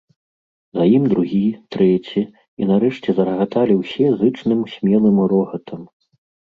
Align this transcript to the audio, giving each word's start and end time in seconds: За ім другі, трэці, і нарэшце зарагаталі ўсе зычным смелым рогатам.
За 0.77 0.83
ім 0.97 1.03
другі, 1.11 1.41
трэці, 1.75 2.21
і 2.63 2.71
нарэшце 2.73 3.09
зарагаталі 3.21 3.73
ўсе 3.83 4.05
зычным 4.21 4.69
смелым 4.75 5.17
рогатам. 5.37 5.81